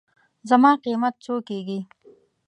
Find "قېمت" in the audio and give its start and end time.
0.83-1.15